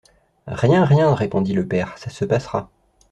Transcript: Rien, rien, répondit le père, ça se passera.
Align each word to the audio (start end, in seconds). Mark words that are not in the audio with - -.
Rien, 0.47 0.83
rien, 0.83 1.13
répondit 1.13 1.53
le 1.53 1.67
père, 1.67 1.95
ça 1.99 2.09
se 2.09 2.25
passera. 2.25 2.71